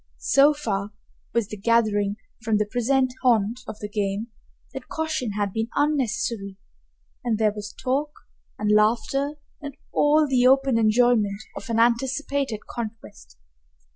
[0.17, 0.93] So far
[1.31, 4.29] was the gathering from the present haunt of the game
[4.73, 6.57] that caution had been unnecessary,
[7.23, 8.11] and there was talk
[8.57, 13.37] and laughter and all the open enjoyment of an anticipated conquest.